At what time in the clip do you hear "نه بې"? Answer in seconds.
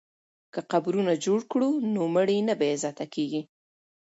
2.47-2.67